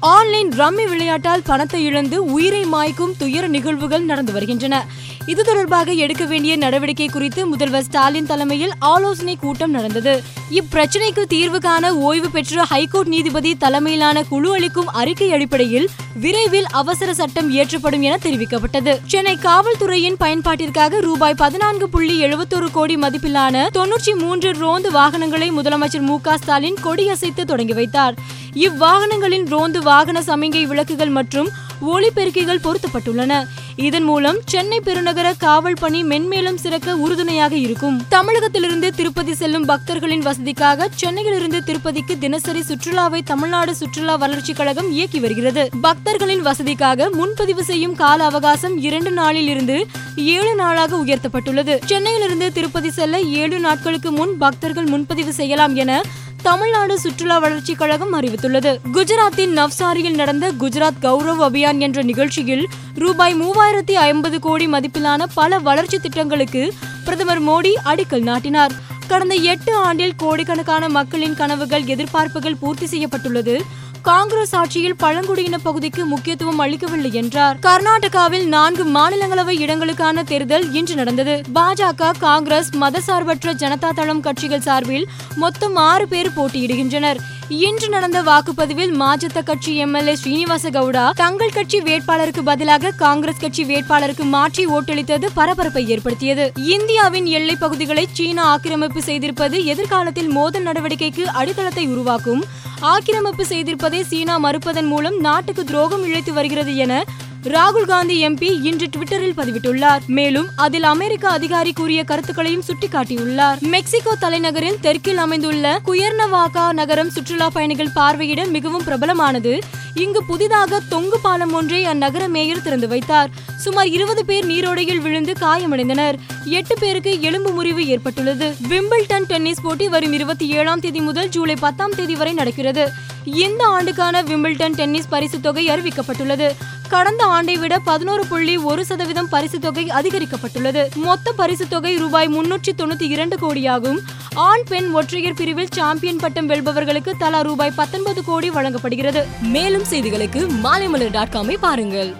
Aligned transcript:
Online 0.00 0.50
rummy 0.50 0.88
விளையாட்டால் 0.88 1.42
பணத்தை 1.42 1.84
இழந்து 1.84 2.24
உயிரை 2.24 2.64
மாய்க்கும் 2.64 3.16
துயர 3.18 3.46
நிகழ்வுகள் 3.46 4.02
நடந்து 4.02 4.32
வருகின்றன. 4.32 4.86
இது 5.26 5.44
தொடர்பாக 5.44 5.92
எடுக்க 5.92 6.24
வேண்டிய 6.24 6.56
நடவடிக்கை 6.56 7.08
குறித்து 7.08 7.46
முதல்வர் 7.46 7.82
ஸ்டாலின் 7.82 8.26
தலைமையில் 8.26 8.70
ஆலோசனை 8.78 9.36
கூட்டம் 9.36 9.70
நடந்தது. 9.70 10.22
இப்பிரச்சனைக்கு 10.50 11.22
தீர்வு 11.22 11.60
காண 11.60 11.94
ஓய்வு 11.94 12.30
பெற்ற 12.30 12.64
ஹைகோர்ட் 12.64 13.08
நீதிபதி 13.08 13.56
தலைமையிலான 13.56 14.22
குழு 14.22 14.52
அளிக்கும் 14.52 14.88
அறிக்கை 14.88 15.32
அடிப்படையில் 15.32 15.88
விரைவில் 16.14 16.66
அவசர 16.70 17.14
சட்டம் 17.14 17.52
இயற்றப்படும் 17.54 18.00
என 18.00 18.18
தெரிவிக்கப்பட்டது. 18.22 18.98
சென்னை 19.06 19.36
காவல்துறையின் 19.36 20.20
பயன்பாட்டிற்காக 20.20 21.00
ரூபாய் 21.00 21.34
பதினான்கு 21.34 21.88
புள்ளி 21.88 22.24
எழுபத்தொரு 22.24 22.70
கோடி 22.72 22.96
மதிப்பிலான 22.96 23.68
தொன்னூற்றி 23.74 24.14
மூன்று 24.18 24.52
ரோந்து 24.52 24.90
வாகனங்களை 24.90 25.50
முதலமைச்சர் 25.50 26.00
மு 26.00 26.20
க 26.20 26.36
ஸ்டாலின் 26.36 26.76
கொடியசைத்து 26.84 27.44
தொடங்கி 27.44 27.72
வைத்தார். 27.72 28.14
இவ்வாகனங்களின் 28.54 29.46
ரோந்து 29.46 29.82
வாகன 29.82 30.20
சமிங்கை 30.20 30.66
விளக்குகள் 30.66 31.08
மற்றும் 31.08 31.48
ஒளிபெருக்கிகள் 31.86 32.64
பொருத்தப்பட்டுள்ளன. 32.64 33.46
இதன் 33.76 34.02
மூலம் 34.02 34.38
சென்னை 34.44 34.80
பெருநகர 34.80 35.34
காவல் 35.38 35.76
பணி 35.80 36.04
மென்மேலும் 36.04 36.54
சிறக்க 36.54 36.96
உறுதுணையாக 36.96 37.56
இருக்கும். 37.56 38.06
தமிழகத்திலிருந்து 38.08 38.94
திருப்பதி 38.94 39.34
செல்லும் 39.34 39.64
பக்தர்களின் 39.64 40.26
வசதிக்காக 40.26 40.88
சென்னையிலிருந்து 40.94 41.64
திருப்பதிக்கு 41.64 42.18
தினசரி 42.18 42.60
சுற்றுலாவை 42.60 43.22
தமிழ்நாடு 43.22 43.74
சுற்றுலா 43.74 44.16
வளர்ச்சி 44.16 44.52
கழகம் 44.52 44.90
இயக்கி 44.90 45.18
வருகிறது. 45.18 45.68
பக்தர்களின் 45.80 46.46
வசதிக்காக 46.46 47.10
முன்பதிவு 47.12 47.64
செய்யும் 47.64 47.94
கால 47.94 48.24
அவகாசம் 48.24 48.78
இரண்டு 48.78 49.10
நாளில் 49.10 49.48
இருந்து 49.48 49.86
ஏழு 50.16 50.54
நாளாக 50.54 50.96
உயர்த்தப்பட்டுள்ளது. 50.96 51.84
சென்னையிலிருந்து 51.84 52.52
திருப்பதி 52.52 52.90
செல்ல 52.90 53.20
ஏழு 53.20 53.58
நாட்களுக்கு 53.58 54.12
முன் 54.12 54.38
பக்தர்கள் 54.38 54.84
முன்பதிவு 54.84 55.32
செய்யலாம் 55.32 55.74
என 55.74 56.02
தமிழ்நாடு 56.42 57.00
சுற்றுலா 57.00 57.38
வளர்ச்சி 57.38 57.74
கழகம் 57.74 58.14
அறிவித்துள்ளது. 58.14 58.78
குஜராத்தின் 58.92 59.52
நவ்சாரியில் 59.52 60.14
நடந்த 60.14 60.52
குஜராத் 60.52 61.00
கௌரவ் 61.02 61.42
அபியான் 61.48 61.78
என்ற 61.78 62.02
நிகழ்ச்சியில் 62.02 62.68
ரூபாய் 62.94 63.34
மூவாயிரத்தி 63.34 63.92
ஐம்பது 63.92 64.40
கோடி 64.40 64.66
மதிப்பிலான 64.66 65.26
பல 65.34 65.58
வளர்ச்சி 65.58 65.98
திட்டங்களுக்கு 65.98 66.72
பிரதமர் 67.04 67.42
மோடி 67.42 67.72
அடிக்கல் 67.84 68.22
நாட்டினார். 68.22 68.72
கடந்த 69.06 69.34
எட்டு 69.34 69.74
ஆண்டில் 69.74 70.16
கோடிக்கணக்கான 70.16 70.88
மக்களின் 70.88 71.34
கனவுகள் 71.34 71.82
எதிர்பார்ப்புகள் 71.82 72.56
பூர்த்தி 72.60 72.86
செய்யப்பட்டுள்ளது. 72.86 73.62
காங்கிரஸ் 74.02 74.54
ஆட்சியில் 74.54 74.96
பழங்குடியின 74.96 75.58
பகுதிக்கு 75.58 76.04
முக்கியத்துவம் 76.04 76.58
அளிக்கவில்லை 76.58 77.12
என்றார். 77.12 77.58
கர்நாடகாவில் 77.62 78.46
நான்கு 78.46 78.84
மாநிலங்களவை 78.84 79.54
இடங்களுக்கான 79.64 80.22
தேர்தல் 80.22 80.72
இன்று 80.72 80.94
நடந்தது. 80.94 81.42
பாஜக 81.54 82.10
காங்கிரஸ் 82.18 82.70
மதசார்பற்ற 82.80 83.54
ஜனதா 83.54 83.90
தளம் 83.94 84.20
கட்சிகள் 84.20 84.60
சார்பில் 84.60 85.06
மொத்தம் 85.34 85.76
ஆறு 85.76 86.08
பேர் 86.08 86.30
போட்டியிடுகின்றனர். 86.36 87.20
இன்று 87.50 87.88
நடந்த 87.88 88.22
வாக்குப்பதிவில் 88.22 88.92
மாஜத்த 89.00 89.42
கட்சி 89.42 89.76
எம்எல்ஏ 89.76 90.14
ஸ்ரீனிவாச 90.14 90.70
கவுடா 90.70 91.10
தங்கள் 91.10 91.54
கட்சி 91.54 91.80
வேட்பாளருக்கு 91.80 92.42
பதிலாக 92.44 92.90
காங்கிரஸ் 92.90 93.40
கட்சி 93.40 93.64
வேட்பாளருக்கு 93.64 94.24
மாற்றி 94.24 94.66
ஓட்டளித்தது 94.66 95.26
பரபரப்பை 95.34 95.88
ஏற்படுத்தியது. 95.88 96.52
இந்தியாவின் 96.56 97.26
எல்லை 97.26 97.56
பகுதிகளை 97.56 98.08
சீனா 98.12 98.42
ஆக்கிரமிப்பு 98.42 99.02
செய்திருப்பது 99.02 99.64
எதிர்காலத்தில் 99.64 100.28
மோதல் 100.28 100.62
நடவடிக்கைக்கு 100.62 101.24
அடித்தளத்தை 101.24 101.86
உருவாக்கும். 101.86 102.44
ஆக்கிரமிப்பு 102.80 103.44
செய்திருப்பதை 103.44 104.02
சீனா 104.02 104.38
மறுப்பதன் 104.38 104.86
மூலம் 104.86 105.20
நாட்டுக்கு 105.20 105.64
துரோகம் 105.64 106.06
இழைத்து 106.06 106.32
வருகிறது 106.32 106.76
என 106.76 107.04
ராகுல் 107.44 107.86
காந்தி 107.86 108.28
எம்பி 108.28 108.62
இன்று 108.62 108.86
ட்விட்டரில் 108.86 109.36
பதிவிட்டுள்ளார். 109.36 110.00
மேலும் 110.06 110.48
அதில் 110.56 110.82
அமெரிக்க 110.82 111.28
அதிகாரி 111.28 111.72
கூறிய 111.72 112.04
கருத்துக்களையும் 112.04 112.62
சுட்டிக்காட்டியுள்ளார். 112.68 113.60
மெக்சிகோ 113.60 114.14
தலைநகரில் 114.14 114.80
தெற்கில் 114.80 115.16
அமைந்துள்ள 115.16 115.80
குயர்னவாகா 115.86 116.72
நகரம் 116.72 117.10
சுற்றுலா 117.10 117.48
பயணிகள் 117.48 117.88
பார்வையிட 117.94 118.50
மிகவும் 118.50 118.84
பிரபலமானது. 118.84 119.58
இங்கு 119.94 120.24
புதிதாக 120.24 120.80
தொங்கு 120.88 121.18
பாலம் 121.20 121.52
ஒன்றை 121.52 121.86
அந்நகர 121.86 122.28
மேயர் 122.28 122.62
திறந்து 122.62 122.88
வைத்தார். 122.88 123.30
சுமார் 123.56 123.88
இருபது 123.88 124.24
பேர் 124.24 124.46
நீரோடையில் 124.46 124.98
விழுந்து 124.98 125.32
காயமடைந்தனர். 125.32 126.14
எட்டு 126.44 126.76
பேருக்கு 126.78 127.20
எலும்பு 127.20 127.50
முறிவு 127.50 127.86
ஏற்பட்டுள்ளது. 127.86 128.54
விம்பிள்டன் 128.68 129.24
டென்னிஸ் 129.24 129.60
போட்டி 129.62 129.88
வரும் 129.88 130.12
இருபத்தி 130.12 130.48
ஏழாம் 130.48 130.80
தேதி 130.80 131.00
முதல் 131.00 131.28
ஜூலை 131.28 131.54
பத்தாம் 131.54 131.94
தேதி 131.96 132.14
வரை 132.14 132.32
நடக்கிறது. 132.32 132.90
இந்த 133.24 133.64
ஆண்டுக்கான 133.64 134.22
விம்பிள்டன் 134.22 134.74
டென்னிஸ் 134.74 135.08
பரிசு 135.08 135.40
தொகை 135.40 135.68
அறிவிக்கப்பட்டுள்ளது. 135.68 136.50
கடந்த 136.88 137.24
ஆண்டை 137.24 137.56
விட 137.56 137.78
பதினோரு 137.78 138.26
புள்ளி 138.26 138.56
ஒரு 138.56 138.84
சதவீதம் 138.84 139.28
பரிசு 139.28 139.58
தொகை 139.58 139.86
அதிகரிக்கப்பட்டுள்ளது. 139.86 140.94
மொத்த 140.94 141.32
பரிசு 141.32 141.68
தொகை 141.68 141.96
ரூபாய் 141.96 142.28
முன்னூற்றி 142.28 142.72
தொண்ணூத்தி 142.76 143.02
இரண்டு 143.02 143.36
கோடியாகும். 143.36 143.98
ஆண் 144.34 144.62
பெண் 144.68 144.92
ஒற்றையர் 144.92 145.34
பிரிவில் 145.34 145.68
சாம்பியன் 145.70 146.16
பட்டம் 146.16 146.48
வெல்பவர்களுக்கு 146.48 147.12
தலா 147.18 147.40
ரூபாய் 147.40 147.72
பத்தொன்பது 147.76 148.24
கோடி 148.24 148.50
வழங்கப்படுகிறது. 148.50 149.26
மேலும் 149.42 149.82
செய்திகளுக்கு 149.82 150.48
மாலைமலர் 150.62 151.10
டாட் 151.10 151.28
காமை 151.28 151.56
பாருங்கள். 151.60 152.14